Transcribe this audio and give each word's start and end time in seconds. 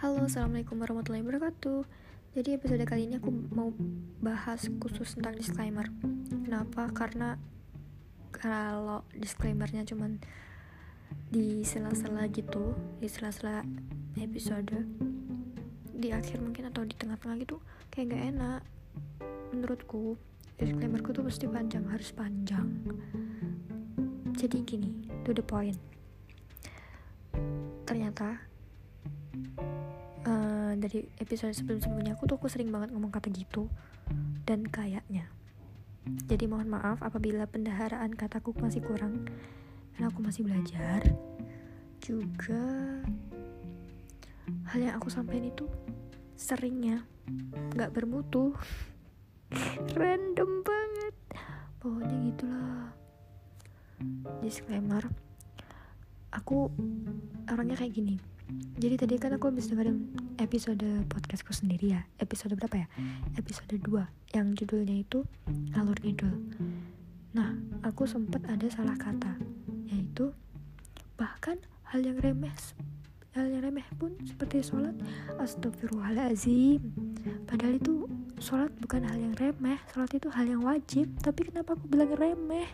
assalamualaikum 0.00 0.80
warahmatullahi 0.80 1.20
wabarakatuh. 1.20 1.84
Jadi 2.32 2.56
episode 2.56 2.80
kali 2.88 3.04
ini 3.04 3.20
aku 3.20 3.28
mau 3.52 3.68
bahas 4.24 4.64
khusus 4.80 5.12
tentang 5.12 5.36
disclaimer. 5.36 5.92
Kenapa? 6.40 6.88
Karena 6.88 7.36
kalau 8.32 9.04
disclaimernya 9.12 9.84
cuman 9.84 10.16
di 11.28 11.60
sela-sela 11.68 12.24
gitu, 12.32 12.72
di 12.96 13.12
sela-sela 13.12 13.60
episode, 14.16 14.88
di 15.92 16.08
akhir 16.16 16.40
mungkin 16.40 16.72
atau 16.72 16.88
di 16.88 16.96
tengah-tengah 16.96 17.36
gitu, 17.44 17.60
kayak 17.92 18.16
gak 18.16 18.24
enak. 18.32 18.60
Menurutku, 19.52 20.16
disclaimerku 20.56 21.12
tuh 21.12 21.28
pasti 21.28 21.44
panjang, 21.44 21.84
harus 21.92 22.08
panjang. 22.16 22.72
Jadi 24.32 24.64
gini, 24.64 24.96
to 25.28 25.36
the 25.36 25.44
point. 25.44 25.76
Ternyata 27.84 28.48
dari 30.80 31.04
episode 31.20 31.52
sebelum-sebelumnya 31.52 32.16
aku 32.16 32.24
tuh 32.24 32.40
aku 32.40 32.48
sering 32.48 32.72
banget 32.72 32.90
ngomong 32.90 33.12
kata 33.12 33.28
gitu. 33.28 33.68
Dan 34.48 34.64
kayaknya. 34.66 35.28
Jadi 36.26 36.48
mohon 36.48 36.72
maaf 36.72 37.04
apabila 37.04 37.44
pendaharaan 37.44 38.16
kataku 38.16 38.56
masih 38.56 38.80
kurang. 38.80 39.28
Karena 39.92 40.08
aku 40.08 40.24
masih 40.24 40.48
belajar. 40.48 41.04
Juga 42.00 42.64
hal 44.72 44.80
yang 44.80 44.96
aku 44.96 45.12
sampaikan 45.12 45.52
itu 45.52 45.68
seringnya 46.34 47.04
nggak 47.76 47.92
bermutu. 47.92 48.56
Random 50.00 50.64
banget. 50.64 51.14
Pokoknya 51.76 52.16
gitulah. 52.32 52.84
Disclaimer. 54.40 55.04
Aku 56.32 56.72
orangnya 57.50 57.76
kayak 57.76 57.92
gini 57.92 58.16
jadi 58.80 58.96
tadi 58.96 59.14
kan 59.20 59.36
aku 59.36 59.52
habis 59.52 59.68
dengerin 59.68 60.10
episode 60.40 60.82
podcastku 61.06 61.52
sendiri 61.52 61.94
ya. 61.94 62.02
Episode 62.18 62.56
berapa 62.56 62.84
ya? 62.84 62.86
Episode 63.36 63.76
2 63.78 64.36
yang 64.36 64.54
judulnya 64.54 65.02
itu 65.02 65.26
alur 65.74 65.98
ngidul 65.98 66.34
nah 67.30 67.54
aku 67.86 68.10
sempat 68.10 68.42
ada 68.50 68.66
salah 68.66 68.98
kata 68.98 69.38
yaitu 69.86 70.34
bahkan 71.14 71.62
hal 71.86 72.02
yang 72.02 72.18
remeh 72.18 72.50
hal 73.38 73.46
yang 73.46 73.62
remeh 73.62 73.86
pun 73.94 74.10
seperti 74.26 74.58
sholat 74.58 74.90
astagfirullahaladzim. 75.38 76.82
Padahal 77.46 77.78
itu 77.78 78.10
sholat 78.42 78.74
bukan 78.82 79.06
hal 79.06 79.14
yang 79.14 79.34
remeh 79.38 79.78
sholat 79.94 80.10
itu 80.10 80.26
hal 80.34 80.50
yang 80.50 80.66
wajib. 80.66 81.06
Tapi 81.22 81.46
kenapa 81.46 81.78
aku 81.78 81.86
bilang 81.86 82.10
remeh? 82.18 82.66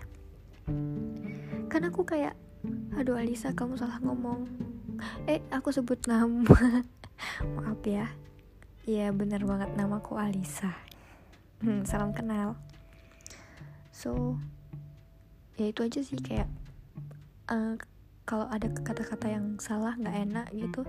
Karena 1.68 1.92
aku 1.92 2.08
kayak 2.08 2.33
aduh 2.96 3.20
Alisa 3.20 3.52
kamu 3.52 3.77
salah 3.77 4.00
ngomong 4.00 4.48
eh 5.30 5.41
aku 5.52 5.72
sebut 5.72 6.00
nama. 6.08 6.84
Maaf 7.56 7.83
ya. 7.86 8.12
Iya 8.86 9.11
bener 9.11 9.42
banget 9.42 9.75
namaku 9.75 10.14
Alisa. 10.20 10.70
Hmm, 11.64 11.83
salam 11.89 12.14
kenal. 12.14 12.55
So 13.91 14.36
ya 15.56 15.72
itu 15.72 15.80
aja 15.83 16.00
sih 16.05 16.20
kayak 16.20 16.47
uh, 17.48 17.74
kalau 18.28 18.47
ada 18.52 18.69
kata-kata 18.70 19.33
yang 19.33 19.56
salah 19.56 19.97
nggak 19.97 20.17
enak 20.28 20.47
gitu 20.52 20.84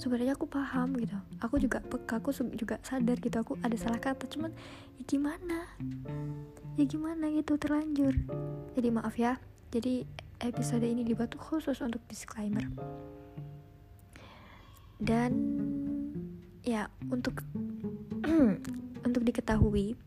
sebenarnya 0.00 0.34
aku 0.36 0.48
paham 0.48 0.96
gitu. 0.96 1.16
Aku 1.42 1.60
juga 1.60 1.80
peka 1.84 2.20
aku 2.20 2.32
juga 2.56 2.80
sadar 2.80 3.16
gitu 3.20 3.36
aku 3.36 3.58
ada 3.60 3.76
salah 3.76 4.00
kata 4.00 4.24
cuman 4.28 4.52
ya 4.96 5.02
gimana? 5.04 5.68
Ya 6.76 6.84
gimana 6.88 7.28
gitu 7.32 7.56
terlanjur. 7.60 8.16
Jadi 8.76 8.88
maaf 8.88 9.16
ya. 9.20 9.36
Jadi 9.72 10.04
episode 10.40 10.84
ini 10.84 11.06
dibuat 11.06 11.32
khusus 11.36 11.80
untuk 11.80 12.02
disclaimer 12.08 12.66
dan 15.02 15.34
ya 16.62 16.86
untuk 17.10 17.42
untuk 19.06 19.22
diketahui 19.26 19.98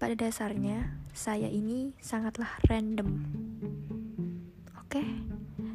pada 0.00 0.16
dasarnya 0.16 0.96
saya 1.12 1.52
ini 1.52 1.92
sangatlah 2.00 2.48
random 2.72 3.28
oke 4.80 5.04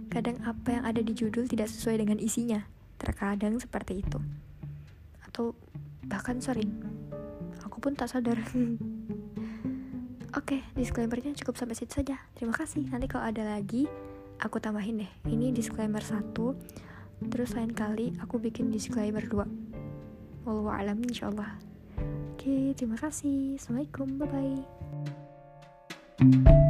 kadang 0.10 0.42
apa 0.42 0.82
yang 0.82 0.84
ada 0.90 1.06
di 1.06 1.14
judul 1.14 1.46
tidak 1.46 1.70
sesuai 1.70 2.02
dengan 2.02 2.18
isinya 2.18 2.66
terkadang 2.98 3.62
seperti 3.62 4.02
itu 4.02 4.18
atau 5.30 5.54
bahkan 6.10 6.42
sering 6.42 6.74
aku 7.62 7.78
pun 7.78 7.94
tak 7.94 8.10
sadar 8.10 8.42
Oke, 10.34 10.58
okay, 10.58 10.62
disclaimernya 10.74 11.38
cukup 11.38 11.62
sampai 11.62 11.78
situ 11.78 12.02
saja. 12.02 12.18
Terima 12.34 12.58
kasih. 12.58 12.90
Nanti 12.90 13.06
kalau 13.06 13.30
ada 13.30 13.46
lagi, 13.46 13.86
aku 14.42 14.58
tambahin 14.58 15.06
deh. 15.06 15.12
Ini 15.30 15.54
disclaimer 15.54 16.02
satu 16.02 16.58
terus 17.30 17.54
lain 17.54 17.72
kali 17.72 18.16
aku 18.20 18.40
bikin 18.40 18.72
disclaimer 18.74 19.24
dua. 19.24 19.48
Wallahu 20.44 20.72
alam 20.72 21.00
insyaallah. 21.04 21.60
Oke 22.36 22.76
terima 22.76 22.98
kasih. 23.00 23.56
Assalamualaikum 23.60 24.08
bye 24.20 24.28
bye 26.20 26.64